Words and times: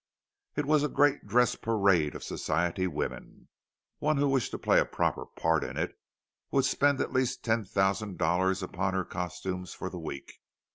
It 0.55 0.65
was 0.65 0.81
a 0.83 0.87
great 0.89 1.27
dress 1.27 1.55
parade 1.55 2.15
of 2.15 2.23
society 2.23 2.87
women. 2.87 3.49
One 3.99 4.17
who 4.17 4.27
wished 4.29 4.49
to 4.49 4.57
play 4.57 4.79
a 4.79 4.85
proper 4.85 5.27
part 5.27 5.63
in 5.63 5.77
it 5.77 5.95
would 6.49 6.65
spend 6.65 6.99
at 6.99 7.13
least 7.13 7.43
ten 7.45 7.65
thousand 7.65 8.17
dollars 8.17 8.63
upon 8.63 8.95
her 8.95 9.05
costumes 9.05 9.75
for 9.75 9.91
the 9.91 9.99
week. 9.99 10.39